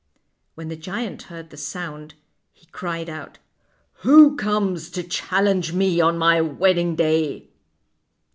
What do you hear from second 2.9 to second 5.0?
out:" Who comes